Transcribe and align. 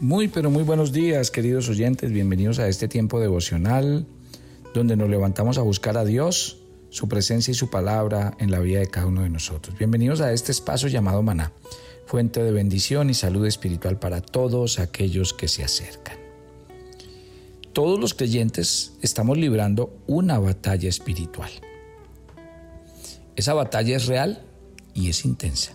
Muy, 0.00 0.28
pero 0.28 0.48
muy 0.48 0.62
buenos 0.62 0.92
días, 0.92 1.32
queridos 1.32 1.68
oyentes. 1.68 2.12
Bienvenidos 2.12 2.60
a 2.60 2.68
este 2.68 2.86
tiempo 2.86 3.18
devocional 3.18 4.06
donde 4.72 4.94
nos 4.96 5.10
levantamos 5.10 5.58
a 5.58 5.62
buscar 5.62 5.98
a 5.98 6.04
Dios, 6.04 6.58
su 6.88 7.08
presencia 7.08 7.50
y 7.50 7.54
su 7.54 7.68
palabra 7.68 8.36
en 8.38 8.52
la 8.52 8.60
vida 8.60 8.78
de 8.78 8.86
cada 8.86 9.06
uno 9.06 9.22
de 9.22 9.28
nosotros. 9.28 9.76
Bienvenidos 9.76 10.20
a 10.20 10.32
este 10.32 10.52
espacio 10.52 10.88
llamado 10.88 11.24
Maná, 11.24 11.50
fuente 12.06 12.40
de 12.44 12.52
bendición 12.52 13.10
y 13.10 13.14
salud 13.14 13.44
espiritual 13.44 13.98
para 13.98 14.20
todos 14.20 14.78
aquellos 14.78 15.34
que 15.34 15.48
se 15.48 15.64
acercan. 15.64 16.16
Todos 17.72 17.98
los 17.98 18.14
creyentes 18.14 18.92
estamos 19.02 19.36
librando 19.36 19.98
una 20.06 20.38
batalla 20.38 20.88
espiritual. 20.88 21.50
Esa 23.34 23.52
batalla 23.52 23.96
es 23.96 24.06
real 24.06 24.44
y 24.94 25.08
es 25.08 25.24
intensa. 25.24 25.74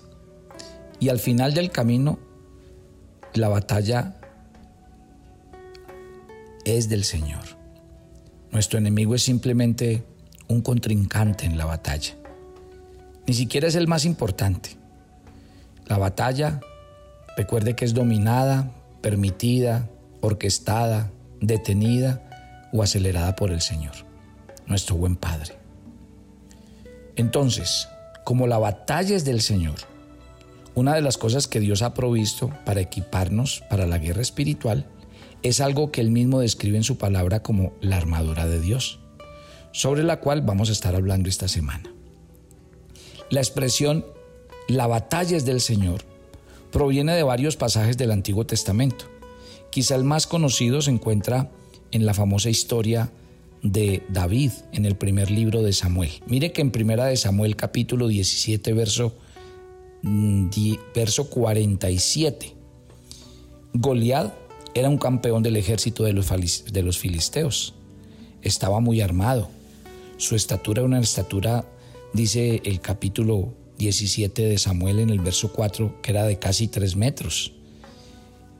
Y 1.01 1.09
al 1.09 1.19
final 1.19 1.53
del 1.53 1.71
camino 1.71 2.19
la 3.39 3.49
batalla 3.49 4.15
es 6.65 6.89
del 6.89 7.03
Señor. 7.03 7.43
Nuestro 8.51 8.77
enemigo 8.77 9.15
es 9.15 9.23
simplemente 9.23 10.03
un 10.47 10.61
contrincante 10.61 11.45
en 11.45 11.57
la 11.57 11.65
batalla. 11.65 12.13
Ni 13.25 13.33
siquiera 13.33 13.67
es 13.67 13.75
el 13.75 13.87
más 13.87 14.05
importante. 14.05 14.71
La 15.87 15.97
batalla, 15.97 16.59
recuerde 17.35 17.75
que 17.75 17.85
es 17.85 17.93
dominada, 17.93 18.71
permitida, 19.01 19.89
orquestada, 20.21 21.11
detenida 21.41 22.21
o 22.71 22.83
acelerada 22.83 23.35
por 23.35 23.51
el 23.51 23.61
Señor, 23.61 23.93
nuestro 24.65 24.95
buen 24.95 25.15
Padre. 25.15 25.55
Entonces, 27.15 27.87
como 28.23 28.47
la 28.47 28.57
batalla 28.57 29.15
es 29.15 29.25
del 29.25 29.41
Señor, 29.41 29.75
una 30.75 30.95
de 30.95 31.01
las 31.01 31.17
cosas 31.17 31.47
que 31.47 31.59
Dios 31.59 31.81
ha 31.81 31.93
provisto 31.93 32.51
para 32.65 32.81
equiparnos 32.81 33.63
para 33.69 33.87
la 33.87 33.99
guerra 33.99 34.21
espiritual 34.21 34.87
es 35.41 35.61
algo 35.61 35.91
que 35.91 36.01
Él 36.01 36.09
mismo 36.09 36.39
describe 36.39 36.77
en 36.77 36.83
su 36.83 36.97
palabra 36.97 37.43
como 37.43 37.73
la 37.81 37.97
armadura 37.97 38.47
de 38.47 38.59
Dios, 38.59 38.99
sobre 39.71 40.03
la 40.03 40.19
cual 40.19 40.41
vamos 40.41 40.69
a 40.69 40.71
estar 40.71 40.95
hablando 40.95 41.29
esta 41.29 41.47
semana. 41.47 41.91
La 43.29 43.41
expresión 43.41 44.05
la 44.67 44.87
batalla 44.87 45.35
es 45.35 45.45
del 45.45 45.61
Señor 45.61 46.05
proviene 46.71 47.13
de 47.13 47.23
varios 47.23 47.55
pasajes 47.55 47.97
del 47.97 48.11
Antiguo 48.11 48.45
Testamento. 48.45 49.05
Quizá 49.69 49.95
el 49.95 50.03
más 50.03 50.25
conocido 50.25 50.81
se 50.81 50.91
encuentra 50.91 51.51
en 51.91 52.05
la 52.05 52.13
famosa 52.13 52.49
historia 52.49 53.11
de 53.61 54.03
David 54.09 54.51
en 54.71 54.85
el 54.85 54.95
primer 54.95 55.29
libro 55.29 55.61
de 55.61 55.73
Samuel. 55.73 56.11
Mire 56.25 56.51
que 56.51 56.61
en 56.61 56.71
primera 56.71 57.05
de 57.05 57.17
Samuel 57.17 57.55
capítulo 57.55 58.07
17 58.07 58.73
verso 58.73 59.13
verso 60.93 61.29
47. 61.29 62.53
Goliat 63.73 64.33
era 64.73 64.89
un 64.89 64.97
campeón 64.97 65.43
del 65.43 65.55
ejército 65.55 66.03
de 66.03 66.13
los, 66.13 66.27
de 66.71 66.83
los 66.83 66.97
filisteos. 66.97 67.73
Estaba 68.41 68.79
muy 68.79 69.01
armado. 69.01 69.49
Su 70.17 70.35
estatura 70.35 70.81
era 70.81 70.87
una 70.87 70.99
estatura, 70.99 71.65
dice 72.13 72.61
el 72.65 72.81
capítulo 72.81 73.53
17 73.77 74.43
de 74.43 74.57
Samuel 74.57 74.99
en 74.99 75.09
el 75.09 75.19
verso 75.19 75.51
4, 75.53 76.01
que 76.01 76.11
era 76.11 76.25
de 76.25 76.37
casi 76.37 76.67
3 76.67 76.95
metros. 76.95 77.53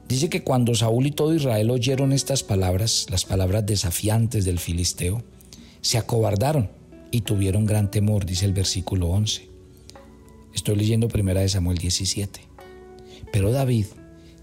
Dice 0.08 0.30
que 0.30 0.44
cuando 0.44 0.76
Saúl 0.76 1.08
y 1.08 1.12
todo 1.12 1.34
Israel 1.34 1.70
oyeron 1.72 2.12
estas 2.12 2.44
palabras, 2.44 3.08
las 3.10 3.26
palabras 3.26 3.66
desafiantes 3.66 4.46
del 4.46 4.60
filisteo, 4.60 5.24
se 5.82 5.98
acobardaron 5.98 6.70
y 7.12 7.22
tuvieron 7.22 7.66
gran 7.66 7.92
temor, 7.92 8.26
dice 8.26 8.46
el 8.46 8.54
versículo 8.54 9.08
11. 9.08 9.53
Estoy 10.54 10.76
leyendo 10.76 11.08
primera 11.08 11.42
de 11.42 11.50
Samuel 11.50 11.78
17. 11.78 12.42
Pero 13.32 13.52
David, 13.52 13.88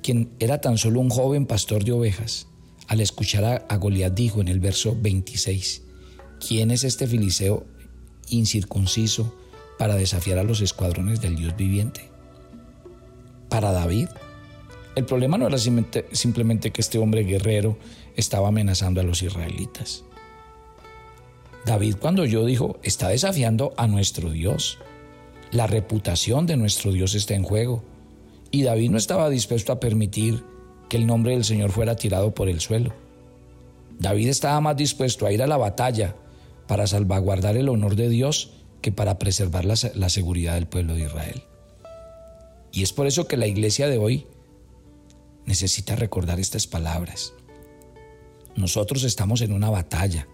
quien 0.03 0.31
era 0.39 0.61
tan 0.61 0.79
solo 0.79 1.01
un 1.01 1.11
joven 1.11 1.47
pastor 1.47 1.85
de 1.85 1.93
ovejas, 1.93 2.49
al 2.89 3.01
escuchar 3.01 3.67
a, 3.69 3.77
Goliat 3.77 4.13
dijo 4.13 4.41
en 4.41 4.49
el 4.49 4.59
verso 4.59 4.97
26, 5.01 5.83
¿quién 6.45 6.73
es 6.73 6.83
este 6.83 7.07
filiseo 7.07 7.65
incircunciso 8.29 9.35
para 9.79 9.95
desafiar 9.95 10.39
a 10.39 10.43
los 10.43 10.61
escuadrones 10.61 11.21
del 11.21 11.37
Dios 11.37 11.57
viviente? 11.57 12.11
Para 13.49 13.71
David, 13.71 14.09
el 14.97 15.05
problema 15.05 15.39
no 15.39 15.47
era 15.47 15.59
simplemente 15.59 16.73
que 16.73 16.81
este 16.81 16.99
hombre 16.99 17.23
guerrero 17.23 17.79
estaba 18.17 18.49
amenazando 18.49 19.01
a 19.01 19.05
los 19.05 19.23
israelitas. 19.23 20.05
David 21.65 21.97
cuando 22.01 22.25
yo 22.25 22.45
dijo, 22.45 22.81
está 22.83 23.09
desafiando 23.09 23.73
a 23.77 23.87
nuestro 23.87 24.31
Dios. 24.31 24.79
La 25.53 25.67
reputación 25.67 26.47
de 26.47 26.57
nuestro 26.57 26.93
Dios 26.93 27.15
está 27.15 27.35
en 27.35 27.43
juego. 27.43 27.83
Y 28.53 28.63
David 28.63 28.91
no 28.91 28.99
estaba 28.99 29.29
dispuesto 29.31 29.73
a 29.73 29.81
permitir 29.81 30.45
que 30.89 30.97
el 30.97 31.07
nombre 31.07 31.33
del 31.33 31.45
Señor 31.45 31.71
fuera 31.71 31.97
tirado 31.97 32.35
por 32.35 32.49
el 32.49 32.61
suelo. 32.61 32.93
David 33.99 34.29
estaba 34.29 34.61
más 34.61 34.77
dispuesto 34.77 35.27
a 35.27 35.33
ir 35.33 35.43
a 35.43 35.47
la 35.47 35.57
batalla 35.57 36.17
para 36.67 36.87
salvaguardar 36.87 37.57
el 37.57 37.69
honor 37.69 37.97
de 37.97 38.09
Dios 38.09 38.53
que 38.81 38.93
para 38.93 39.19
preservar 39.19 39.65
la, 39.65 39.75
la, 39.95 40.09
seguridad 40.09 40.55
del 40.55 40.67
pueblo 40.67 40.95
de 40.95 41.03
Israel. 41.03 41.43
Y 42.73 42.83
es 42.83 42.93
por 42.93 43.07
eso 43.07 43.27
que 43.27 43.37
la 43.37 43.47
iglesia 43.47 43.89
de 43.89 43.99
hoy 43.99 44.27
necesita 45.45 45.97
recordar 45.97 46.41
estas 46.41 46.67
palabras. 46.67 47.35
Nosotros 48.57 49.05
estamos 49.05 49.43
en 49.43 49.53
una 49.53 49.69
batalla 49.69 50.29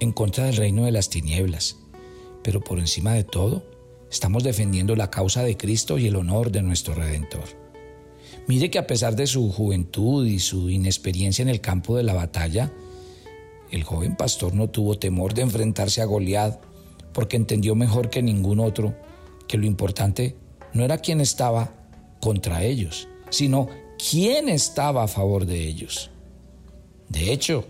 en 0.00 0.12
contra 0.12 0.44
del 0.44 0.56
reino 0.56 0.84
de 0.84 0.92
las 0.92 1.08
tinieblas, 1.08 1.76
pero 2.42 2.60
por 2.60 2.78
encima 2.78 3.12
de 3.12 3.24
todo, 3.24 3.62
Estamos 4.14 4.44
defendiendo 4.44 4.94
la 4.94 5.10
causa 5.10 5.42
de 5.42 5.56
Cristo 5.56 5.98
y 5.98 6.06
el 6.06 6.14
honor 6.14 6.52
de 6.52 6.62
nuestro 6.62 6.94
Redentor. 6.94 7.42
Mire 8.46 8.70
que 8.70 8.78
a 8.78 8.86
pesar 8.86 9.16
de 9.16 9.26
su 9.26 9.50
juventud 9.50 10.24
y 10.24 10.38
su 10.38 10.70
inexperiencia 10.70 11.42
en 11.42 11.48
el 11.48 11.60
campo 11.60 11.96
de 11.96 12.04
la 12.04 12.14
batalla, 12.14 12.72
el 13.72 13.82
joven 13.82 14.14
pastor 14.14 14.54
no 14.54 14.70
tuvo 14.70 14.96
temor 14.96 15.34
de 15.34 15.42
enfrentarse 15.42 16.00
a 16.00 16.04
Goliat 16.04 16.62
porque 17.12 17.36
entendió 17.36 17.74
mejor 17.74 18.08
que 18.08 18.22
ningún 18.22 18.60
otro 18.60 18.94
que 19.48 19.58
lo 19.58 19.66
importante 19.66 20.36
no 20.74 20.84
era 20.84 20.98
quién 20.98 21.20
estaba 21.20 21.74
contra 22.20 22.62
ellos, 22.62 23.08
sino 23.30 23.68
quién 23.98 24.48
estaba 24.48 25.02
a 25.02 25.08
favor 25.08 25.44
de 25.44 25.66
ellos. 25.66 26.12
De 27.08 27.32
hecho, 27.32 27.64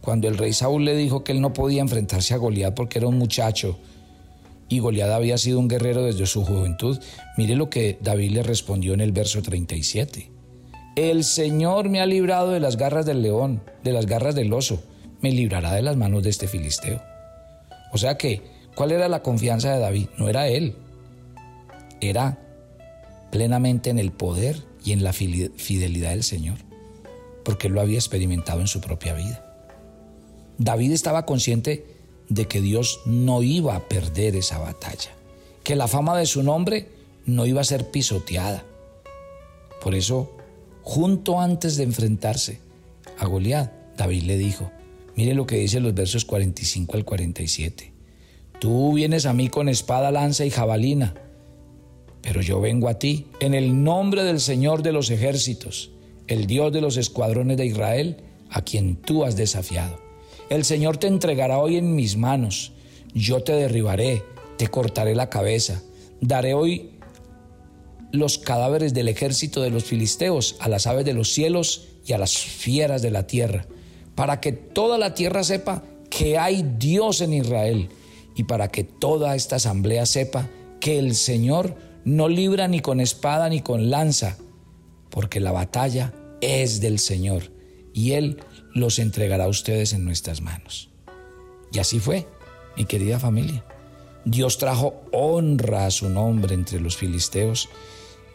cuando 0.00 0.26
el 0.26 0.38
rey 0.38 0.54
Saúl 0.54 0.86
le 0.86 0.96
dijo 0.96 1.22
que 1.22 1.30
él 1.30 1.40
no 1.40 1.52
podía 1.52 1.82
enfrentarse 1.82 2.34
a 2.34 2.38
Goliat 2.38 2.74
porque 2.74 2.98
era 2.98 3.06
un 3.06 3.16
muchacho 3.16 3.78
y 4.68 4.78
Goliat 4.78 5.10
había 5.10 5.38
sido 5.38 5.58
un 5.58 5.68
guerrero 5.68 6.04
desde 6.04 6.26
su 6.26 6.44
juventud, 6.44 6.98
mire 7.36 7.56
lo 7.56 7.70
que 7.70 7.98
David 8.00 8.32
le 8.32 8.42
respondió 8.42 8.94
en 8.94 9.00
el 9.00 9.12
verso 9.12 9.42
37. 9.42 10.30
El 10.96 11.24
Señor 11.24 11.88
me 11.88 12.00
ha 12.00 12.06
librado 12.06 12.50
de 12.50 12.60
las 12.60 12.76
garras 12.76 13.06
del 13.06 13.22
león, 13.22 13.62
de 13.82 13.92
las 13.92 14.06
garras 14.06 14.34
del 14.34 14.52
oso, 14.52 14.82
me 15.20 15.32
librará 15.32 15.72
de 15.74 15.82
las 15.82 15.96
manos 15.96 16.22
de 16.22 16.30
este 16.30 16.48
filisteo. 16.48 17.02
O 17.92 17.98
sea 17.98 18.16
que, 18.16 18.42
¿cuál 18.74 18.92
era 18.92 19.08
la 19.08 19.22
confianza 19.22 19.72
de 19.72 19.80
David? 19.80 20.08
No 20.18 20.28
era 20.28 20.48
él, 20.48 20.76
era 22.00 22.38
plenamente 23.30 23.90
en 23.90 23.98
el 23.98 24.12
poder 24.12 24.62
y 24.84 24.92
en 24.92 25.02
la 25.02 25.12
fidelidad 25.12 26.10
del 26.10 26.22
Señor, 26.22 26.58
porque 27.44 27.66
él 27.66 27.72
lo 27.72 27.80
había 27.80 27.98
experimentado 27.98 28.60
en 28.60 28.68
su 28.68 28.80
propia 28.80 29.14
vida. 29.14 29.44
David 30.58 30.92
estaba 30.92 31.26
consciente 31.26 31.93
de 32.28 32.46
que 32.46 32.60
Dios 32.60 33.00
no 33.06 33.42
iba 33.42 33.76
a 33.76 33.88
perder 33.88 34.36
esa 34.36 34.58
batalla, 34.58 35.10
que 35.62 35.76
la 35.76 35.88
fama 35.88 36.16
de 36.18 36.26
su 36.26 36.42
nombre 36.42 36.88
no 37.26 37.46
iba 37.46 37.60
a 37.60 37.64
ser 37.64 37.90
pisoteada. 37.90 38.64
Por 39.82 39.94
eso, 39.94 40.36
junto 40.82 41.40
antes 41.40 41.76
de 41.76 41.84
enfrentarse 41.84 42.60
a 43.18 43.26
Goliat, 43.26 43.72
David 43.96 44.22
le 44.24 44.38
dijo, 44.38 44.70
mire 45.14 45.34
lo 45.34 45.46
que 45.46 45.56
dice 45.56 45.80
los 45.80 45.94
versos 45.94 46.24
45 46.24 46.96
al 46.96 47.04
47, 47.04 47.92
tú 48.58 48.94
vienes 48.94 49.26
a 49.26 49.32
mí 49.32 49.48
con 49.48 49.68
espada, 49.68 50.10
lanza 50.10 50.44
y 50.44 50.50
jabalina, 50.50 51.14
pero 52.22 52.40
yo 52.40 52.60
vengo 52.60 52.88
a 52.88 52.98
ti 52.98 53.26
en 53.40 53.54
el 53.54 53.84
nombre 53.84 54.24
del 54.24 54.40
Señor 54.40 54.82
de 54.82 54.92
los 54.92 55.10
ejércitos, 55.10 55.90
el 56.26 56.46
Dios 56.46 56.72
de 56.72 56.80
los 56.80 56.96
escuadrones 56.96 57.58
de 57.58 57.66
Israel, 57.66 58.16
a 58.48 58.62
quien 58.62 58.96
tú 58.96 59.24
has 59.24 59.36
desafiado. 59.36 60.03
El 60.50 60.64
Señor 60.64 60.98
te 60.98 61.06
entregará 61.06 61.58
hoy 61.58 61.76
en 61.76 61.94
mis 61.94 62.16
manos. 62.16 62.72
Yo 63.14 63.42
te 63.42 63.52
derribaré, 63.52 64.22
te 64.56 64.68
cortaré 64.68 65.14
la 65.14 65.30
cabeza. 65.30 65.82
Daré 66.20 66.54
hoy 66.54 66.90
los 68.12 68.38
cadáveres 68.38 68.94
del 68.94 69.08
ejército 69.08 69.60
de 69.62 69.70
los 69.70 69.84
filisteos 69.84 70.56
a 70.60 70.68
las 70.68 70.86
aves 70.86 71.04
de 71.04 71.14
los 71.14 71.32
cielos 71.32 71.88
y 72.06 72.12
a 72.12 72.18
las 72.18 72.36
fieras 72.36 73.02
de 73.02 73.10
la 73.10 73.26
tierra, 73.26 73.66
para 74.14 74.40
que 74.40 74.52
toda 74.52 74.98
la 74.98 75.14
tierra 75.14 75.42
sepa 75.42 75.82
que 76.10 76.38
hay 76.38 76.64
Dios 76.78 77.20
en 77.22 77.32
Israel 77.32 77.88
y 78.36 78.44
para 78.44 78.68
que 78.68 78.84
toda 78.84 79.34
esta 79.34 79.56
asamblea 79.56 80.06
sepa 80.06 80.48
que 80.80 80.98
el 80.98 81.14
Señor 81.14 81.74
no 82.04 82.28
libra 82.28 82.68
ni 82.68 82.80
con 82.80 83.00
espada 83.00 83.48
ni 83.48 83.62
con 83.62 83.90
lanza, 83.90 84.36
porque 85.10 85.40
la 85.40 85.50
batalla 85.50 86.12
es 86.40 86.80
del 86.80 86.98
Señor 86.98 87.50
y 87.92 88.12
Él 88.12 88.38
los 88.74 88.98
entregará 88.98 89.44
a 89.44 89.48
ustedes 89.48 89.92
en 89.92 90.04
nuestras 90.04 90.40
manos. 90.42 90.90
Y 91.72 91.78
así 91.78 92.00
fue, 92.00 92.26
mi 92.76 92.84
querida 92.84 93.18
familia. 93.18 93.64
Dios 94.24 94.58
trajo 94.58 95.02
honra 95.12 95.86
a 95.86 95.90
su 95.90 96.08
nombre 96.10 96.54
entre 96.54 96.80
los 96.80 96.96
filisteos 96.96 97.68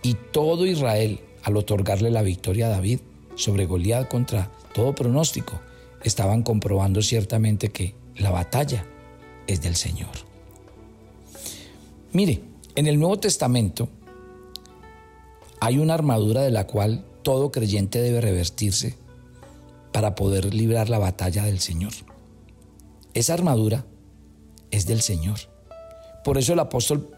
y 0.02 0.16
todo 0.32 0.66
Israel, 0.66 1.20
al 1.44 1.58
otorgarle 1.58 2.10
la 2.10 2.22
victoria 2.22 2.68
a 2.68 2.70
David, 2.70 3.00
sobre 3.36 3.66
Goliat 3.66 4.08
contra 4.10 4.52
todo 4.74 4.94
pronóstico, 4.94 5.60
estaban 6.04 6.44
comprobando 6.44 7.02
ciertamente 7.02 7.70
que 7.70 7.96
la 8.18 8.32
batalla 8.32 8.86
es 9.48 9.62
del 9.62 9.76
Señor. 9.76 10.12
Mire, 12.12 12.42
en 12.76 12.88
el 12.88 13.00
Nuevo 13.00 13.20
Testamento 13.20 13.90
hay 15.60 15.78
una 15.78 15.94
armadura 15.94 16.42
de 16.42 16.52
la 16.52 16.68
cual 16.68 17.06
todo 17.24 17.52
creyente 17.52 18.02
debe 18.02 18.22
revertirse 18.22 18.96
para 19.92 20.16
poder 20.16 20.54
librar 20.54 20.90
la 20.90 21.00
batalla 21.00 21.44
del 21.46 21.60
Señor. 21.60 21.94
Esa 23.14 23.34
armadura 23.34 23.86
es 24.72 24.86
del 24.86 25.02
Señor. 25.02 25.40
Por 26.24 26.38
eso 26.38 26.54
el 26.54 26.60
apóstol 26.60 27.12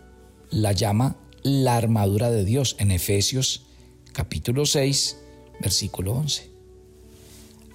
la 0.50 0.72
llama 0.72 1.18
la 1.44 1.78
armadura 1.78 2.30
de 2.30 2.46
Dios 2.46 2.76
en 2.80 2.92
Efesios 2.92 3.66
capítulo 4.14 4.66
6, 4.66 5.18
versículo 5.60 6.14
11. 6.14 6.50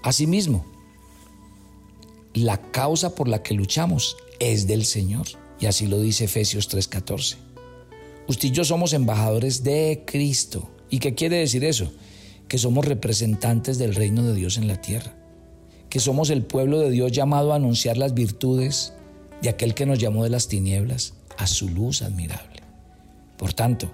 Asimismo, 0.03 0.65
la 2.35 2.61
causa 2.71 3.15
por 3.15 3.29
la 3.29 3.43
que 3.43 3.55
luchamos 3.55 4.17
es 4.39 4.67
del 4.67 4.85
Señor. 4.85 5.27
Y 5.59 5.67
así 5.67 5.87
lo 5.87 6.01
dice 6.01 6.25
Efesios 6.25 6.69
3:14. 6.69 7.37
Usted 8.29 8.49
y 8.49 8.51
yo 8.51 8.65
somos 8.65 8.93
embajadores 8.93 9.63
de 9.63 10.05
Cristo. 10.07 10.69
¿Y 10.91 10.99
qué 10.99 11.15
quiere 11.15 11.39
decir 11.39 11.65
eso? 11.65 11.91
Que 12.49 12.59
somos 12.59 12.85
representantes 12.85 13.79
del 13.79 13.95
reino 13.95 14.23
de 14.23 14.35
Dios 14.35 14.57
en 14.57 14.69
la 14.69 14.81
tierra. 14.81 15.15
Que 15.89 16.01
somos 16.01 16.31
el 16.31 16.43
pueblo 16.43 16.79
de 16.81 16.91
Dios 16.91 17.13
llamado 17.13 17.53
a 17.53 17.57
anunciar 17.57 17.97
las 17.97 18.15
virtudes 18.15 18.93
de 19.43 19.49
aquel 19.49 19.75
que 19.75 19.87
nos 19.87 19.99
llamó 19.99 20.25
de 20.25 20.31
las 20.31 20.49
tinieblas 20.49 21.15
a 21.37 21.47
su 21.47 21.69
luz 21.69 22.03
admirable. 22.03 22.63
Por 23.37 23.53
tanto, 23.53 23.91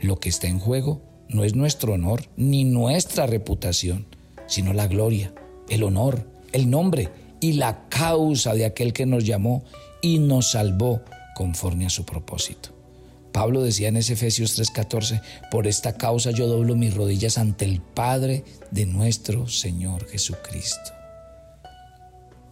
lo 0.00 0.18
que 0.18 0.28
está 0.28 0.46
en 0.46 0.58
juego 0.58 1.02
no 1.28 1.44
es 1.44 1.54
nuestro 1.54 1.94
honor 1.94 2.24
ni 2.36 2.64
nuestra 2.64 3.26
reputación, 3.26 4.06
sino 4.46 4.72
la 4.72 4.86
gloria, 4.86 5.32
el 5.68 5.82
honor, 5.82 6.26
el 6.52 6.70
nombre 6.70 7.10
y 7.40 7.52
la 7.54 7.88
causa 7.88 8.54
de 8.54 8.64
aquel 8.64 8.92
que 8.92 9.06
nos 9.06 9.24
llamó 9.24 9.62
y 10.02 10.18
nos 10.18 10.52
salvó 10.52 11.02
conforme 11.34 11.86
a 11.86 11.90
su 11.90 12.04
propósito. 12.04 12.79
Pablo 13.40 13.62
decía 13.62 13.88
en 13.88 13.96
ese 13.96 14.12
Efesios 14.12 14.54
3:14, 14.58 15.22
por 15.50 15.66
esta 15.66 15.94
causa 15.94 16.30
yo 16.30 16.46
doblo 16.46 16.76
mis 16.76 16.92
rodillas 16.92 17.38
ante 17.38 17.64
el 17.64 17.80
Padre 17.80 18.44
de 18.70 18.84
nuestro 18.84 19.48
Señor 19.48 20.06
Jesucristo. 20.08 20.92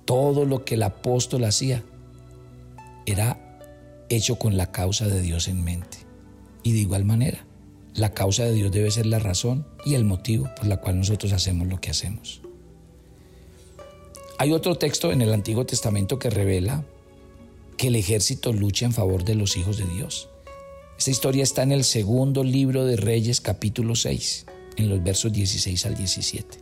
Todo 0.07 0.47
lo 0.47 0.65
que 0.65 0.77
el 0.77 0.83
apóstol 0.83 1.45
hacía 1.45 1.85
era 3.05 3.39
hecho 4.09 4.39
con 4.39 4.57
la 4.57 4.73
causa 4.73 5.07
de 5.09 5.21
Dios 5.21 5.49
en 5.49 5.63
mente. 5.63 5.99
Y 6.63 6.73
de 6.73 6.79
igual 6.79 7.05
manera, 7.05 7.45
la 7.93 8.15
causa 8.15 8.45
de 8.45 8.55
Dios 8.55 8.73
debe 8.73 8.91
ser 8.91 9.05
la 9.05 9.19
razón 9.19 9.67
y 9.85 9.93
el 9.93 10.07
motivo 10.07 10.49
por 10.57 10.69
la 10.69 10.79
cual 10.79 10.97
nosotros 10.97 11.35
hacemos 11.35 11.69
lo 11.69 11.83
que 11.83 11.91
hacemos. 11.91 12.41
Hay 14.39 14.53
otro 14.53 14.77
texto 14.77 15.13
en 15.13 15.21
el 15.21 15.35
Antiguo 15.35 15.67
Testamento 15.67 16.19
que 16.19 16.31
revela 16.31 16.83
que 17.77 17.89
el 17.89 17.97
ejército 17.97 18.55
lucha 18.55 18.87
en 18.87 18.95
favor 18.95 19.25
de 19.25 19.35
los 19.35 19.59
hijos 19.59 19.77
de 19.77 19.85
Dios. 19.85 20.31
Esta 20.99 21.13
historia 21.13 21.45
está 21.45 21.63
en 21.63 21.71
el 21.71 21.85
segundo 21.85 22.43
libro 22.43 22.85
de 22.85 22.97
Reyes 22.97 23.41
capítulo 23.41 23.95
6, 23.95 24.47
en 24.79 24.89
los 24.89 25.01
versos 25.01 25.33
16 25.33 25.87
al 25.87 25.95
17. 25.95 26.59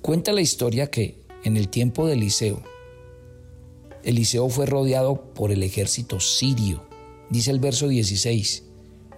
Cuenta 0.00 0.32
la 0.32 0.40
historia 0.40 0.90
que 0.90 1.20
en 1.44 1.58
el 1.58 1.68
tiempo 1.68 2.06
de 2.06 2.14
Eliseo, 2.14 2.62
Eliseo 4.02 4.48
fue 4.48 4.64
rodeado 4.64 5.34
por 5.34 5.52
el 5.52 5.62
ejército 5.62 6.20
sirio. 6.20 6.82
Dice 7.28 7.50
el 7.50 7.60
verso 7.60 7.86
16, 7.88 8.62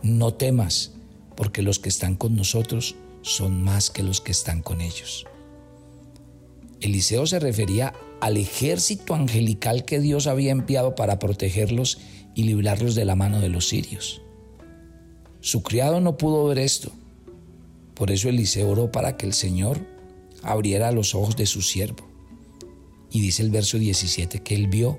no 0.03 0.35
temas, 0.35 0.95
porque 1.37 1.63
los 1.63 1.79
que 1.79 1.91
están 1.91 2.17
con 2.17 2.35
nosotros 2.35 2.97
son 3.23 3.63
más 3.63 3.91
que 3.91 4.03
los 4.03 4.21
que 4.21 4.33
están 4.33 4.61
con 4.61 4.81
ellos. 4.81 5.25
Eliseo 6.81 7.29
se 7.29 7.39
refería 7.39 7.95
al 8.21 8.39
ejército 8.39 9.15
angelical 9.15 9.85
que 9.85 10.01
Dios 10.01 10.27
había 10.27 10.51
enviado 10.51 10.97
para 10.97 11.21
protegerlos 11.21 11.99
y 12.35 12.45
librarlos 12.45 12.95
de 12.95 13.05
la 13.05 13.15
mano 13.15 13.41
de 13.41 13.49
los 13.49 13.69
sirios. 13.69 14.23
Su 15.41 15.63
criado 15.63 16.01
no 16.01 16.17
pudo 16.17 16.47
ver 16.47 16.59
esto. 16.59 16.91
Por 17.95 18.11
eso 18.11 18.29
Eliseo 18.29 18.69
oró 18.69 18.91
para 18.91 19.17
que 19.17 19.27
el 19.27 19.35
Señor 19.35 19.87
abriera 20.43 20.93
los 20.93 21.15
ojos 21.15 21.37
de 21.37 21.47
su 21.47 21.63
siervo. 21.63 22.09
Y 23.11 23.21
dice 23.21 23.43
el 23.43 23.51
verso 23.51 23.79
17 23.79 24.43
que 24.43 24.55
él 24.55 24.69
vio 24.69 24.99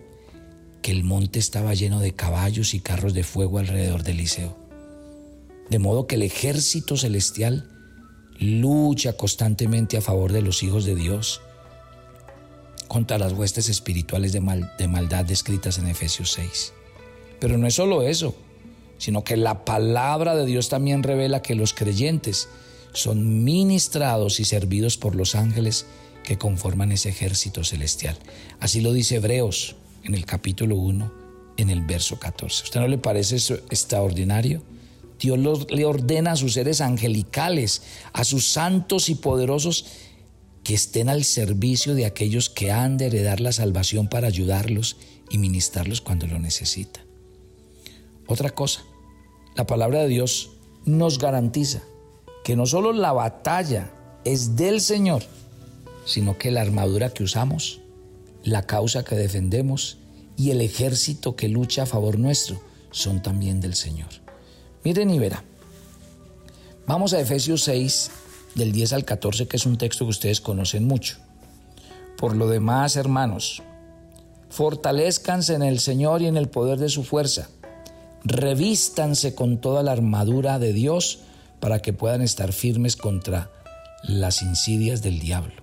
que 0.81 0.91
el 0.91 1.03
monte 1.03 1.39
estaba 1.39 1.73
lleno 1.73 1.99
de 1.99 2.13
caballos 2.13 2.73
y 2.73 2.79
carros 2.79 3.13
de 3.13 3.23
fuego 3.23 3.59
alrededor 3.59 4.03
de 4.03 4.11
Eliseo. 4.11 4.55
De 5.69 5.79
modo 5.79 6.05
que 6.05 6.15
el 6.15 6.21
ejército 6.21 6.95
celestial 6.95 7.71
lucha 8.39 9.13
constantemente 9.13 9.97
a 9.97 10.01
favor 10.01 10.31
de 10.31 10.41
los 10.41 10.61
hijos 10.61 10.85
de 10.85 10.95
Dios 10.95 11.41
contra 12.87 13.17
las 13.17 13.33
huestes 13.33 13.67
espirituales 13.67 14.31
de, 14.31 14.41
maldad 14.41 15.25
descritas 15.25 15.79
en 15.79 15.87
Efesios 15.87 16.31
6. 16.33 16.73
Pero 17.45 17.59
no 17.59 17.67
es 17.67 17.75
solo 17.75 18.01
eso, 18.01 18.33
sino 18.97 19.23
que 19.23 19.37
la 19.37 19.65
palabra 19.65 20.35
de 20.35 20.47
Dios 20.47 20.67
también 20.67 21.03
revela 21.03 21.43
que 21.43 21.53
los 21.53 21.75
creyentes 21.75 22.49
son 22.91 23.43
ministrados 23.43 24.39
y 24.39 24.45
servidos 24.45 24.97
por 24.97 25.13
los 25.13 25.35
ángeles 25.35 25.85
que 26.23 26.39
conforman 26.39 26.91
ese 26.91 27.09
ejército 27.09 27.63
celestial. 27.63 28.17
Así 28.59 28.81
lo 28.81 28.93
dice 28.93 29.17
Hebreos 29.17 29.75
en 30.03 30.15
el 30.15 30.25
capítulo 30.25 30.75
1, 30.77 31.13
en 31.57 31.69
el 31.69 31.81
verso 31.81 32.17
14. 32.17 32.63
¿Usted 32.63 32.79
no 32.79 32.87
le 32.87 32.97
parece 32.97 33.35
eso 33.35 33.53
extraordinario? 33.69 34.63
Dios 35.19 35.67
le 35.69 35.85
ordena 35.85 36.31
a 36.31 36.37
sus 36.37 36.53
seres 36.53 36.81
angelicales, 36.81 37.83
a 38.11 38.23
sus 38.23 38.47
santos 38.47 39.07
y 39.09 39.13
poderosos, 39.13 39.85
que 40.63 40.73
estén 40.73 41.09
al 41.09 41.23
servicio 41.23 41.93
de 41.93 42.07
aquellos 42.07 42.49
que 42.49 42.71
han 42.71 42.97
de 42.97 43.05
heredar 43.05 43.39
la 43.39 43.51
salvación 43.51 44.07
para 44.07 44.25
ayudarlos 44.25 44.97
y 45.29 45.37
ministrarlos 45.37 46.01
cuando 46.01 46.25
lo 46.25 46.39
necesitan. 46.39 47.04
Otra 48.27 48.49
cosa, 48.49 48.81
la 49.55 49.67
palabra 49.67 50.01
de 50.01 50.07
Dios 50.07 50.51
nos 50.85 51.19
garantiza 51.19 51.81
que 52.43 52.55
no 52.55 52.65
solo 52.65 52.91
la 52.91 53.11
batalla 53.11 53.91
es 54.23 54.55
del 54.55 54.81
Señor, 54.81 55.23
sino 56.05 56.37
que 56.37 56.51
la 56.51 56.61
armadura 56.61 57.09
que 57.09 57.23
usamos, 57.23 57.81
la 58.43 58.63
causa 58.63 59.03
que 59.03 59.15
defendemos 59.15 59.97
y 60.37 60.51
el 60.51 60.61
ejército 60.61 61.35
que 61.35 61.49
lucha 61.49 61.83
a 61.83 61.87
favor 61.87 62.19
nuestro 62.19 62.59
son 62.91 63.21
también 63.21 63.61
del 63.61 63.75
Señor. 63.75 64.09
Miren 64.83 65.09
y 65.09 65.19
verá. 65.19 65.43
Vamos 66.87 67.13
a 67.13 67.19
Efesios 67.19 67.63
6, 67.63 68.11
del 68.55 68.71
10 68.71 68.93
al 68.93 69.05
14, 69.05 69.47
que 69.47 69.57
es 69.57 69.65
un 69.65 69.77
texto 69.77 70.05
que 70.05 70.11
ustedes 70.11 70.41
conocen 70.41 70.85
mucho. 70.85 71.17
Por 72.17 72.35
lo 72.35 72.47
demás, 72.47 72.95
hermanos, 72.95 73.63
fortalezcanse 74.49 75.55
en 75.55 75.63
el 75.63 75.79
Señor 75.79 76.21
y 76.21 76.27
en 76.27 76.37
el 76.37 76.49
poder 76.49 76.77
de 76.79 76.89
su 76.89 77.03
fuerza 77.03 77.49
revístanse 78.25 79.35
con 79.35 79.59
toda 79.61 79.83
la 79.83 79.91
armadura 79.91 80.57
de 80.57 80.73
Dios 80.73 81.19
para 81.59 81.79
que 81.79 81.93
puedan 81.93 82.21
estar 82.21 82.51
firmes 82.51 82.95
contra 82.95 83.51
las 84.03 84.41
insidias 84.41 85.01
del 85.01 85.19
diablo. 85.19 85.53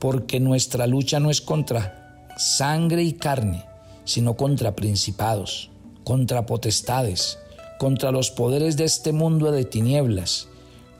Porque 0.00 0.40
nuestra 0.40 0.86
lucha 0.86 1.20
no 1.20 1.30
es 1.30 1.40
contra 1.40 2.26
sangre 2.36 3.02
y 3.02 3.12
carne, 3.12 3.64
sino 4.04 4.36
contra 4.36 4.76
principados, 4.76 5.70
contra 6.04 6.44
potestades, 6.44 7.38
contra 7.78 8.10
los 8.10 8.30
poderes 8.30 8.76
de 8.76 8.84
este 8.84 9.12
mundo 9.12 9.52
de 9.52 9.64
tinieblas, 9.64 10.48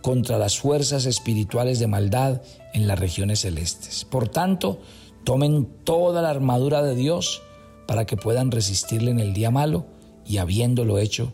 contra 0.03 0.39
las 0.39 0.57
fuerzas 0.59 1.05
espirituales 1.05 1.81
de 1.81 1.89
maldad 1.89 2.43
en 2.73 2.87
las 2.87 2.99
regiones 2.99 3.41
celestes. 3.41 4.05
Por 4.05 4.29
tanto, 4.29 4.79
tomen 5.25 5.67
toda 5.83 6.23
la 6.23 6.31
armadura 6.31 6.83
de 6.83 6.95
Dios 6.95 7.43
para 7.89 8.07
que 8.07 8.17
puedan 8.17 8.53
resistirle 8.53 9.11
en 9.11 9.19
el 9.19 9.35
día 9.35 9.51
malo 9.51 9.96
y 10.27 10.39
habiéndolo 10.39 10.99
hecho, 10.99 11.33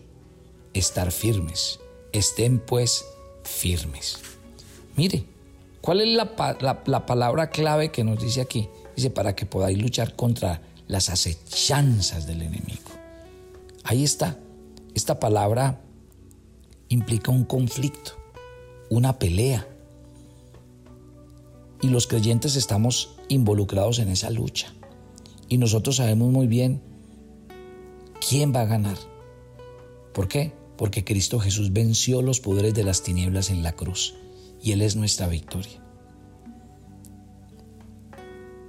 estar 0.75 1.13
firmes. 1.13 1.81
Estén 2.13 2.59
pues 2.59 3.05
firmes. 3.43 4.19
Mire, 4.97 5.25
¿cuál 5.81 6.01
es 6.01 6.15
la, 6.15 7.07
palabra 7.07 7.51
clave 7.51 7.91
que 7.91 8.05
nos 8.05 8.23
dice 8.23 8.41
aquí? 8.41 8.69
Dice, 8.97 9.11
para 9.11 9.35
que 9.35 9.47
podáis 9.47 9.79
luchar 9.81 10.15
contra 10.15 10.63
las 10.87 11.09
acechanzas 11.09 12.27
del 12.27 12.43
enemigo. 12.43 12.91
Ahí 13.85 14.05
está. 14.05 14.39
Esta 14.95 15.19
palabra 15.19 15.81
implica 16.89 17.31
un 17.31 17.45
conflicto, 17.45 18.13
una 18.91 19.19
pelea. 19.19 19.67
Y 21.81 21.89
los 21.89 22.07
creyentes 22.07 22.57
estamos 22.57 23.17
involucrados 23.29 23.99
en 23.99 24.09
esa 24.09 24.31
lucha. 24.31 24.73
Y 25.49 25.57
nosotros 25.57 25.97
sabemos 25.97 26.31
muy 26.31 26.47
bien 26.47 26.92
¿quién 28.29 28.53
va 28.55 28.63
a 28.63 28.67
ganar? 28.67 28.99
¿Por 30.13 30.29
qué? 30.29 30.53
Porque 30.77 31.05
Cristo 31.05 31.39
Jesús 31.39 31.73
venció 31.73 32.23
los 32.23 32.41
poderes 32.41 32.75
de 32.75 32.85
las 32.85 33.03
tinieblas 33.03 33.51
en 33.51 33.63
la 33.63 33.73
cruz 33.73 34.15
y 34.63 34.73
Él 34.73 34.83
es 34.83 34.97
nuestra 34.97 35.29
victoria. 35.29 35.83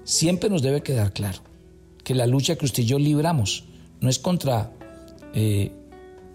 Siempre 0.04 0.50
nos 0.50 0.62
debe 0.62 0.84
quedar 0.84 1.14
claro 1.14 1.40
que 2.04 2.16
la 2.16 2.28
lucha 2.28 2.56
que 2.56 2.66
usted 2.66 2.84
y 2.84 2.88
yo 2.88 3.00
libramos 3.00 3.66
no 4.02 4.10
es 4.10 4.20
contra 4.20 4.74
eh, 5.34 5.72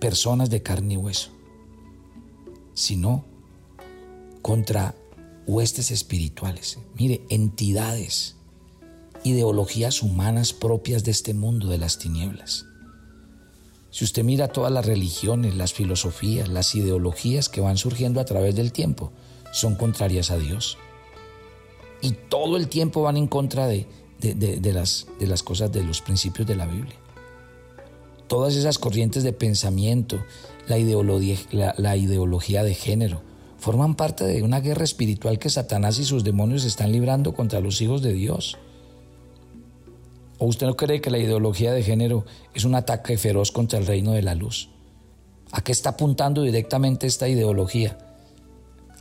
personas 0.00 0.48
de 0.48 0.62
carne 0.62 0.94
y 0.94 0.96
hueso, 0.96 1.30
sino 2.74 3.24
contra 4.40 4.94
huestes 5.46 5.90
espirituales. 5.90 6.78
Mire, 6.98 7.22
entidades, 7.28 8.36
ideologías 9.24 10.02
humanas 10.02 10.52
propias 10.54 11.04
de 11.04 11.10
este 11.10 11.34
mundo 11.34 11.68
de 11.68 11.78
las 11.78 11.98
tinieblas. 11.98 12.67
Si 13.90 14.04
usted 14.04 14.22
mira 14.24 14.48
todas 14.48 14.70
las 14.70 14.84
religiones, 14.84 15.54
las 15.54 15.72
filosofías, 15.72 16.48
las 16.48 16.74
ideologías 16.74 17.48
que 17.48 17.60
van 17.60 17.78
surgiendo 17.78 18.20
a 18.20 18.24
través 18.24 18.54
del 18.54 18.72
tiempo, 18.72 19.12
son 19.52 19.76
contrarias 19.76 20.30
a 20.30 20.38
Dios. 20.38 20.76
Y 22.02 22.12
todo 22.12 22.56
el 22.56 22.68
tiempo 22.68 23.02
van 23.02 23.16
en 23.16 23.26
contra 23.26 23.66
de, 23.66 23.86
las, 24.72 25.06
de 25.18 25.26
las 25.26 25.42
cosas, 25.42 25.72
de 25.72 25.82
los 25.82 26.02
principios 26.02 26.46
de 26.46 26.56
la 26.56 26.66
Biblia. 26.66 26.96
Todas 28.26 28.54
esas 28.56 28.78
corrientes 28.78 29.22
de 29.22 29.32
pensamiento, 29.32 30.22
la 30.66 30.78
ideología, 30.78 31.74
la 31.78 31.96
ideología 31.96 32.62
de 32.62 32.74
género, 32.74 33.22
forman 33.58 33.96
parte 33.96 34.24
de 34.24 34.42
una 34.42 34.60
guerra 34.60 34.84
espiritual 34.84 35.38
que 35.38 35.50
Satanás 35.50 35.98
y 35.98 36.04
sus 36.04 36.24
demonios 36.24 36.64
están 36.64 36.92
librando 36.92 37.34
contra 37.34 37.60
los 37.60 37.80
hijos 37.80 38.02
de 38.02 38.12
Dios. 38.12 38.56
¿O 40.38 40.46
usted 40.46 40.66
no 40.66 40.76
cree 40.76 41.00
que 41.00 41.10
la 41.10 41.18
ideología 41.18 41.72
de 41.72 41.82
género 41.82 42.24
es 42.54 42.64
un 42.64 42.74
ataque 42.74 43.18
feroz 43.18 43.50
contra 43.50 43.78
el 43.78 43.86
reino 43.86 44.12
de 44.12 44.22
la 44.22 44.34
luz? 44.34 44.70
¿A 45.50 45.62
qué 45.62 45.72
está 45.72 45.90
apuntando 45.90 46.42
directamente 46.42 47.06
esta 47.06 47.28
ideología? 47.28 47.98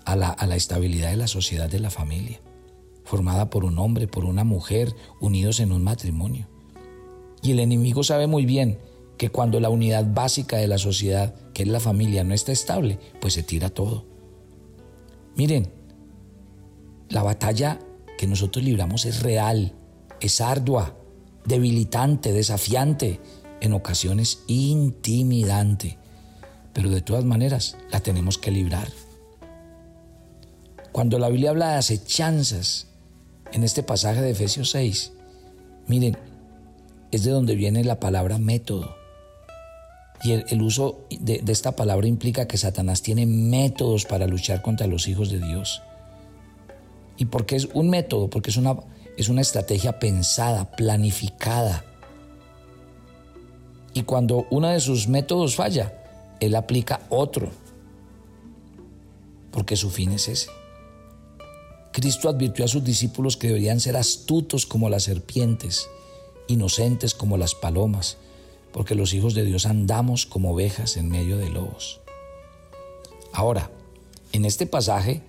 A 0.05 0.15
la, 0.15 0.29
a 0.29 0.47
la 0.47 0.55
estabilidad 0.55 1.11
de 1.11 1.17
la 1.17 1.27
sociedad 1.27 1.69
de 1.69 1.79
la 1.79 1.89
familia, 1.89 2.39
formada 3.03 3.49
por 3.49 3.65
un 3.65 3.77
hombre, 3.77 4.07
por 4.07 4.25
una 4.25 4.43
mujer, 4.43 4.95
unidos 5.19 5.59
en 5.59 5.71
un 5.71 5.83
matrimonio. 5.83 6.47
Y 7.43 7.51
el 7.51 7.59
enemigo 7.59 8.03
sabe 8.03 8.25
muy 8.25 8.45
bien 8.45 8.79
que 9.17 9.29
cuando 9.29 9.59
la 9.59 9.69
unidad 9.69 10.05
básica 10.13 10.57
de 10.57 10.67
la 10.67 10.77
sociedad, 10.77 11.35
que 11.53 11.63
es 11.63 11.69
la 11.69 11.79
familia, 11.79 12.23
no 12.23 12.33
está 12.33 12.51
estable, 12.51 12.99
pues 13.19 13.33
se 13.33 13.43
tira 13.43 13.69
todo. 13.69 14.05
Miren, 15.35 15.71
la 17.09 17.23
batalla 17.23 17.79
que 18.17 18.27
nosotros 18.27 18.63
libramos 18.63 19.05
es 19.05 19.21
real, 19.21 19.73
es 20.19 20.41
ardua, 20.41 20.95
debilitante, 21.47 22.33
desafiante, 22.33 23.19
en 23.61 23.73
ocasiones 23.73 24.43
intimidante, 24.47 25.97
pero 26.73 26.89
de 26.89 27.01
todas 27.01 27.25
maneras 27.25 27.77
la 27.91 28.01
tenemos 28.01 28.37
que 28.37 28.51
librar. 28.51 28.89
Cuando 30.91 31.19
la 31.19 31.29
Biblia 31.29 31.51
habla 31.51 31.71
de 31.71 31.77
acechanzas 31.77 32.87
en 33.51 33.63
este 33.63 33.83
pasaje 33.83 34.21
de 34.21 34.31
Efesios 34.31 34.71
6, 34.71 35.11
miren, 35.87 36.17
es 37.11 37.23
de 37.23 37.31
donde 37.31 37.55
viene 37.55 37.83
la 37.83 37.99
palabra 37.99 38.37
método. 38.37 38.95
Y 40.23 40.31
el, 40.31 40.61
uso 40.63 41.05
de, 41.11 41.39
de, 41.43 41.51
esta 41.51 41.75
palabra 41.75 42.07
implica 42.07 42.47
que 42.47 42.57
Satanás 42.57 43.03
tiene 43.03 43.27
métodos 43.27 44.05
para 44.05 44.25
luchar 44.25 44.63
contra 44.63 44.87
los 44.87 45.07
hijos 45.07 45.29
de 45.29 45.39
Dios. 45.39 45.83
¿Y 47.17 47.25
por 47.25 47.45
qué 47.45 47.55
es 47.55 47.65
un 47.73 47.89
método? 47.89 48.27
Porque 48.27 48.49
es 48.49 48.57
una, 48.57 48.77
es 49.17 49.29
una 49.29 49.41
estrategia 49.41 49.99
pensada, 49.99 50.71
planificada. 50.71 51.83
Y 53.93 54.03
cuando 54.03 54.45
uno 54.51 54.69
de 54.69 54.79
sus 54.79 55.07
métodos 55.07 55.55
falla, 55.55 55.91
él 56.39 56.55
aplica 56.55 57.01
otro, 57.09 57.49
porque 59.51 59.75
su 59.75 59.89
fin 59.89 60.11
es 60.11 60.27
ese. 60.27 60.49
Cristo 61.91 62.29
advirtió 62.29 62.63
a 62.63 62.67
sus 62.67 62.83
discípulos 62.83 63.37
que 63.37 63.47
deberían 63.47 63.79
ser 63.79 63.97
astutos 63.97 64.67
como 64.67 64.87
las 64.87 65.03
serpientes, 65.03 65.89
inocentes 66.47 67.15
como 67.15 67.37
las 67.37 67.55
palomas, 67.55 68.17
porque 68.71 68.93
los 68.93 69.15
hijos 69.15 69.33
de 69.33 69.45
Dios 69.45 69.65
andamos 69.65 70.27
como 70.27 70.51
ovejas 70.51 70.95
en 70.95 71.09
medio 71.09 71.37
de 71.39 71.49
lobos. 71.49 72.01
Ahora, 73.33 73.71
en 74.31 74.45
este 74.45 74.67
pasaje 74.67 75.23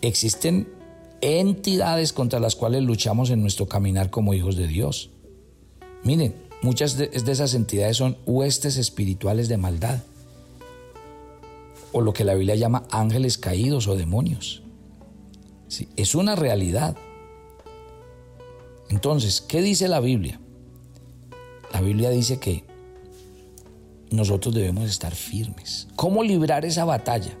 existen 0.00 0.68
entidades 1.22 2.12
contra 2.12 2.40
las 2.40 2.56
cuales 2.56 2.82
luchamos 2.82 3.30
en 3.30 3.40
nuestro 3.40 3.66
caminar 3.66 4.10
como 4.10 4.34
hijos 4.34 4.56
de 4.56 4.66
Dios. 4.66 5.10
Miren, 6.02 6.34
muchas 6.62 6.98
de, 6.98 7.10
esas 7.14 7.54
entidades 7.54 7.96
son 7.96 8.18
huestes 8.26 8.76
espirituales 8.76 9.48
de 9.48 9.56
maldad, 9.56 10.02
o 11.92 12.00
lo 12.00 12.12
que 12.12 12.24
la 12.24 12.34
Biblia 12.34 12.56
llama 12.56 12.84
ángeles 12.90 13.38
caídos 13.38 13.86
o 13.86 13.96
demonios. 13.96 14.62
es 15.96 16.14
una 16.14 16.36
realidad. 16.36 16.96
Entonces, 18.90 19.40
¿qué 19.40 19.62
dice 19.62 19.88
la 19.88 20.00
Biblia? 20.00 20.40
La 21.72 21.80
Biblia 21.80 22.10
dice 22.10 22.38
que 22.38 22.64
nosotros 24.10 24.54
debemos 24.54 24.90
estar 24.90 25.14
firmes. 25.14 25.88
¿Cómo 25.96 26.22
librar 26.22 26.64
esa 26.64 26.84
batalla? 26.84 27.32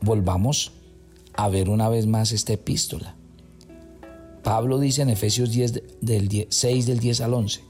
Volvamos 0.00 0.72
a 1.36 1.48
ver 1.48 1.68
una 1.68 1.88
vez 1.88 2.06
más 2.06 2.32
esta 2.32 2.52
epístola. 2.52 3.16
Pablo 4.42 4.78
dice 4.78 5.02
en 5.02 5.10
Efesios 5.10 5.50
10 5.50 6.00
del 6.00 6.46
6 6.50 6.86
del 6.86 6.98
10 6.98 7.20
al 7.22 7.34
11, 7.34 7.60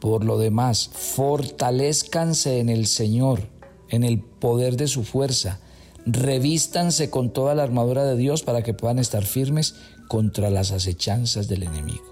por 0.00 0.24
lo 0.24 0.38
demás, 0.38 0.90
fortalezcanse 0.92 2.58
en 2.58 2.68
el 2.68 2.86
Señor, 2.86 3.48
en 3.88 4.04
el 4.04 4.20
poder 4.20 4.76
de 4.76 4.86
su 4.86 5.02
fuerza, 5.02 5.60
revístanse 6.04 7.08
con 7.08 7.32
toda 7.32 7.54
la 7.54 7.62
armadura 7.62 8.04
de 8.04 8.16
Dios 8.16 8.42
para 8.42 8.62
que 8.62 8.74
puedan 8.74 8.98
estar 8.98 9.24
firmes 9.24 9.76
contra 10.08 10.50
las 10.50 10.72
acechanzas 10.72 11.48
del 11.48 11.62
enemigo. 11.62 12.04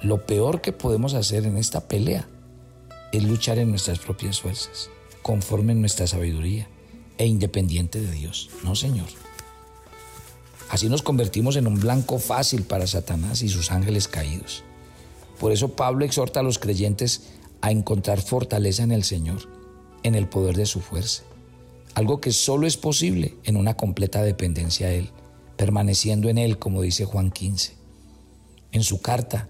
Lo 0.00 0.24
peor 0.24 0.62
que 0.62 0.72
podemos 0.72 1.12
hacer 1.12 1.44
en 1.44 1.58
esta 1.58 1.86
pelea 1.86 2.26
es 3.12 3.22
luchar 3.24 3.58
en 3.58 3.68
nuestras 3.68 3.98
propias 3.98 4.40
fuerzas, 4.40 4.88
conforme 5.22 5.72
en 5.72 5.80
nuestra 5.80 6.06
sabiduría 6.06 6.66
e 7.18 7.26
independiente 7.26 8.00
de 8.00 8.10
Dios. 8.10 8.50
No, 8.64 8.74
Señor. 8.74 9.08
Así 10.68 10.88
nos 10.88 11.02
convertimos 11.02 11.56
en 11.56 11.66
un 11.66 11.78
blanco 11.78 12.18
fácil 12.18 12.62
para 12.62 12.86
Satanás 12.86 13.42
y 13.42 13.48
sus 13.48 13.70
ángeles 13.70 14.08
caídos. 14.08 14.64
Por 15.38 15.52
eso 15.52 15.76
Pablo 15.76 16.04
exhorta 16.04 16.40
a 16.40 16.42
los 16.42 16.58
creyentes 16.58 17.24
a 17.60 17.70
encontrar 17.70 18.22
fortaleza 18.22 18.82
en 18.82 18.92
el 18.92 19.04
Señor, 19.04 19.48
en 20.02 20.14
el 20.14 20.28
poder 20.28 20.56
de 20.56 20.66
su 20.66 20.80
fuerza. 20.80 21.24
Algo 21.94 22.20
que 22.20 22.32
solo 22.32 22.66
es 22.66 22.76
posible 22.76 23.36
en 23.44 23.56
una 23.56 23.74
completa 23.76 24.22
dependencia 24.22 24.86
a 24.86 24.92
Él, 24.92 25.10
permaneciendo 25.56 26.30
en 26.30 26.38
Él, 26.38 26.58
como 26.58 26.80
dice 26.80 27.04
Juan 27.04 27.30
15. 27.30 27.74
En 28.72 28.82
su 28.82 29.02
carta, 29.02 29.48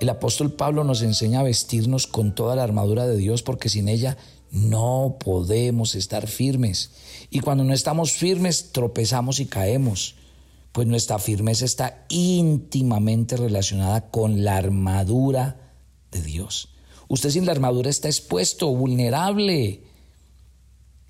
el 0.00 0.08
apóstol 0.08 0.52
Pablo 0.52 0.84
nos 0.84 1.02
enseña 1.02 1.40
a 1.40 1.44
vestirnos 1.44 2.06
con 2.06 2.34
toda 2.34 2.54
la 2.56 2.62
armadura 2.62 3.06
de 3.06 3.16
Dios 3.16 3.42
porque 3.42 3.68
sin 3.68 3.88
ella 3.88 4.16
no 4.50 5.16
podemos 5.20 5.94
estar 5.94 6.26
firmes. 6.26 6.90
Y 7.30 7.40
cuando 7.40 7.64
no 7.64 7.72
estamos 7.72 8.12
firmes, 8.12 8.72
tropezamos 8.72 9.40
y 9.40 9.46
caemos. 9.46 10.16
Pues 10.72 10.86
nuestra 10.86 11.18
firmeza 11.18 11.64
está 11.64 12.04
íntimamente 12.08 13.36
relacionada 13.36 14.10
con 14.10 14.44
la 14.44 14.56
armadura 14.56 15.72
de 16.10 16.22
Dios. 16.22 16.68
Usted 17.08 17.30
sin 17.30 17.46
la 17.46 17.52
armadura 17.52 17.90
está 17.90 18.08
expuesto, 18.08 18.68
vulnerable. 18.68 19.82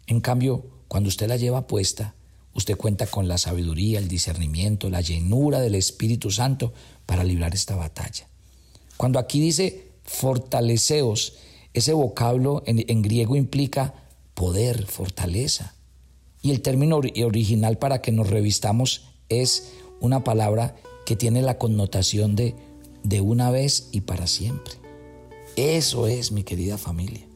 En 0.07 0.21
cambio, 0.21 0.65
cuando 0.89 1.09
usted 1.09 1.29
la 1.29 1.37
lleva 1.37 1.67
puesta, 1.67 2.15
usted 2.55 2.77
cuenta 2.77 3.07
con 3.07 3.29
la 3.29 3.39
sabiduría, 3.39 3.99
el 3.99 4.09
discernimiento, 4.09 4.91
la 4.91 5.03
llenura 5.03 5.61
del 5.61 5.75
Espíritu 5.75 6.31
Santo 6.31 6.73
para 7.07 7.23
librar 7.23 7.55
esta 7.55 7.77
batalla. 7.77 8.29
Cuando 8.97 9.19
aquí 9.19 9.41
dice 9.41 9.93
fortaleceos, 10.05 11.35
ese 11.75 11.93
vocablo 11.93 12.63
en, 12.67 13.03
griego 13.03 13.37
implica 13.37 13.95
poder, 14.35 14.87
fortaleza. 14.87 15.75
Y 16.43 16.51
el 16.51 16.63
término 16.63 16.97
original 16.97 17.79
para 17.79 18.01
que 18.01 18.13
nos 18.13 18.31
revistamos 18.31 19.07
es 19.29 19.73
una 20.01 20.25
palabra 20.25 20.77
que 21.05 21.17
tiene 21.17 21.43
la 21.43 21.59
connotación 21.59 22.35
de 22.35 22.55
de 23.03 23.21
una 23.21 23.51
vez 23.51 23.89
y 23.93 24.03
para 24.03 24.27
siempre. 24.27 24.75
Eso 25.57 26.07
es, 26.07 26.33
mi 26.33 26.43
querida 26.43 26.79
familia. 26.79 27.27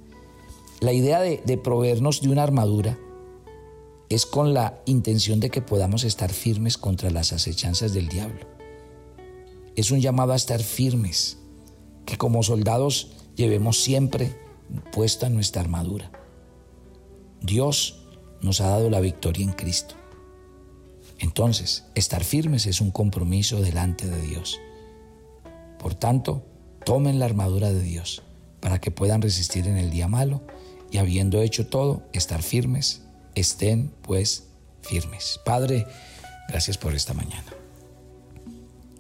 La 0.81 0.93
idea 0.93 1.21
de, 1.21 1.43
de 1.45 1.57
proveernos 1.57 2.21
de 2.21 2.29
una 2.29 2.43
armadura 2.43 2.99
es 4.09 4.27
con 4.27 4.55
la 4.55 4.81
intención 4.87 5.41
de 5.41 5.51
que 5.51 5.63
podamos 5.63 6.05
estar 6.05 6.33
firmes 6.33 6.79
contra 6.79 7.11
las 7.11 7.33
acechanzas 7.33 7.93
del 7.95 8.09
diablo. 8.09 8.47
Es 9.77 9.91
un 9.91 10.01
llamado 10.01 10.33
a 10.33 10.37
estar 10.37 10.63
firmes, 10.63 11.39
que 12.07 12.17
como 12.17 12.43
soldados 12.43 13.13
llevemos 13.35 13.83
siempre 13.83 14.37
puesta 14.93 15.29
nuestra 15.29 15.63
armadura. 15.63 16.11
Dios 17.41 18.07
nos 18.41 18.61
ha 18.61 18.69
dado 18.69 18.91
la 18.91 19.01
victoria 19.01 19.45
en 19.45 19.53
Cristo. 19.53 19.95
Entonces, 21.19 21.85
estar 21.95 22.25
firmes 22.25 22.67
es 22.67 22.81
un 22.81 22.91
compromiso 22.91 23.61
delante 23.61 24.09
de 24.09 24.21
Dios. 24.21 24.61
Por 25.79 25.95
tanto, 25.95 26.45
tomen 26.85 27.19
la 27.19 27.27
armadura 27.27 27.71
de 27.71 27.83
Dios 27.83 28.23
para 28.61 28.81
que 28.81 28.91
puedan 28.91 29.23
resistir 29.23 29.69
en 29.69 29.77
el 29.77 29.91
día 29.91 30.09
malo 30.09 30.43
y 30.91 30.99
habiendo 30.99 31.41
hecho 31.41 31.67
todo, 31.67 32.03
estar 32.13 32.43
firmes, 32.43 33.03
estén 33.35 33.93
pues 34.03 34.49
firmes. 34.83 35.41
Padre, 35.45 35.87
gracias 36.49 36.79
por 36.79 36.95
esta 36.95 37.15
mañana. 37.15 37.53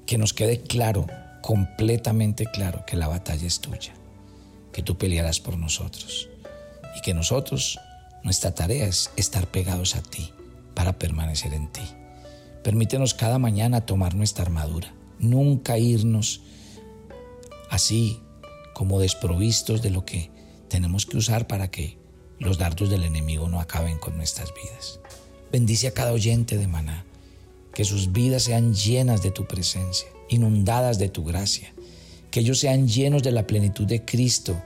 Que 0.06 0.18
nos 0.18 0.34
quede 0.34 0.60
claro, 0.60 1.06
completamente 1.40 2.46
claro, 2.46 2.84
que 2.86 2.96
la 2.96 3.08
batalla 3.08 3.46
es 3.46 3.60
tuya 3.60 3.94
que 4.74 4.82
tú 4.82 4.98
pelearás 4.98 5.40
por 5.40 5.56
nosotros 5.56 6.28
y 6.96 7.00
que 7.00 7.14
nosotros, 7.14 7.78
nuestra 8.24 8.54
tarea 8.54 8.86
es 8.86 9.10
estar 9.16 9.46
pegados 9.46 9.94
a 9.94 10.02
ti 10.02 10.32
para 10.74 10.98
permanecer 10.98 11.54
en 11.54 11.72
ti. 11.72 11.82
Permítenos 12.62 13.14
cada 13.14 13.38
mañana 13.38 13.86
tomar 13.86 14.14
nuestra 14.14 14.44
armadura, 14.44 14.92
nunca 15.18 15.78
irnos 15.78 16.40
así 17.70 18.20
como 18.74 18.98
desprovistos 18.98 19.80
de 19.80 19.90
lo 19.90 20.04
que 20.04 20.30
tenemos 20.68 21.06
que 21.06 21.18
usar 21.18 21.46
para 21.46 21.70
que 21.70 21.96
los 22.40 22.58
dardos 22.58 22.90
del 22.90 23.04
enemigo 23.04 23.48
no 23.48 23.60
acaben 23.60 23.98
con 23.98 24.16
nuestras 24.16 24.52
vidas. 24.54 24.98
Bendice 25.52 25.86
a 25.86 25.94
cada 25.94 26.12
oyente 26.12 26.58
de 26.58 26.66
maná, 26.66 27.04
que 27.72 27.84
sus 27.84 28.12
vidas 28.12 28.42
sean 28.42 28.74
llenas 28.74 29.22
de 29.22 29.30
tu 29.30 29.46
presencia, 29.46 30.08
inundadas 30.28 30.98
de 30.98 31.08
tu 31.08 31.24
gracia, 31.24 31.72
que 32.34 32.40
ellos 32.40 32.58
sean 32.58 32.88
llenos 32.88 33.22
de 33.22 33.30
la 33.30 33.46
plenitud 33.46 33.86
de 33.86 34.04
Cristo 34.04 34.60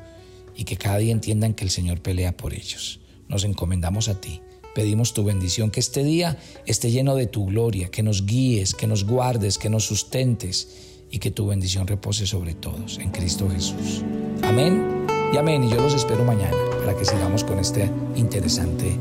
y 0.57 0.65
que 0.65 0.79
cada 0.79 0.97
día 0.97 1.13
entiendan 1.13 1.53
que 1.53 1.65
el 1.65 1.71
Señor 1.71 2.01
pelea 2.01 2.35
por 2.35 2.55
ellos. 2.55 2.99
Nos 3.29 3.45
encomendamos 3.45 4.09
a 4.09 4.19
ti. 4.19 4.41
Pedimos 4.75 5.13
tu 5.13 5.23
bendición, 5.23 5.71
que 5.71 5.81
este 5.81 6.03
día 6.03 6.39
esté 6.65 6.91
lleno 6.91 7.15
de 7.15 7.27
tu 7.27 7.45
gloria, 7.45 7.91
que 7.91 8.03
nos 8.03 8.25
guíes, 8.25 8.75
que 8.75 8.87
nos 8.87 9.05
guardes, 9.05 9.59
que 9.59 9.69
nos 9.69 9.85
sustentes 9.85 10.97
y 11.11 11.19
que 11.19 11.31
tu 11.31 11.47
bendición 11.47 11.87
repose 11.87 12.27
sobre 12.27 12.55
todos 12.55 12.97
en 13.01 13.11
Cristo 13.11 13.51
Jesús. 13.51 14.03
Amén 14.45 15.05
y 15.35 15.37
amén. 15.37 15.63
Y 15.63 15.69
yo 15.69 15.77
los 15.77 15.93
espero 15.93 16.25
mañana 16.25 16.57
para 16.79 16.97
que 16.97 17.05
sigamos 17.05 17.45
con 17.45 17.59
esta 17.59 17.85
interesante 18.17 18.97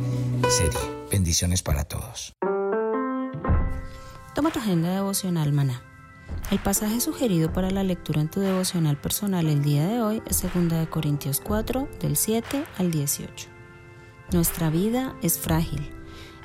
serie. 0.50 0.80
Bendiciones 1.10 1.64
para 1.64 1.86
todos. 1.86 2.34
Toma 4.36 4.52
tu 4.52 4.60
agenda 4.60 4.94
devocional, 4.94 5.54
maná. 5.54 5.97
El 6.52 6.60
pasaje 6.60 7.00
sugerido 7.02 7.52
para 7.52 7.72
la 7.72 7.84
lectura 7.84 8.22
en 8.22 8.30
tu 8.30 8.40
devocional 8.40 8.98
personal 8.98 9.48
el 9.48 9.64
día 9.64 9.88
de 9.88 10.02
hoy 10.02 10.22
es 10.26 10.42
2 10.42 10.88
Corintios 10.90 11.42
4, 11.42 11.88
del 12.00 12.16
7 12.16 12.64
al 12.78 12.92
18. 12.92 13.50
Nuestra 14.32 14.70
vida 14.70 15.16
es 15.22 15.40
frágil. 15.40 15.92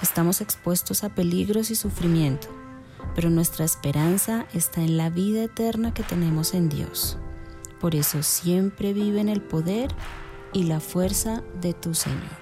Estamos 0.02 0.40
expuestos 0.40 1.04
a 1.04 1.14
peligros 1.14 1.70
y 1.70 1.76
sufrimiento 1.76 2.62
pero 3.14 3.30
nuestra 3.30 3.64
esperanza 3.64 4.46
está 4.52 4.80
en 4.80 4.96
la 4.96 5.10
vida 5.10 5.44
eterna 5.44 5.92
que 5.92 6.02
tenemos 6.02 6.54
en 6.54 6.68
Dios. 6.68 7.18
Por 7.80 7.94
eso 7.94 8.22
siempre 8.22 8.92
vive 8.92 9.20
en 9.20 9.28
el 9.28 9.42
poder 9.42 9.90
y 10.52 10.64
la 10.64 10.80
fuerza 10.80 11.42
de 11.60 11.74
tu 11.74 11.94
Señor. 11.94 12.41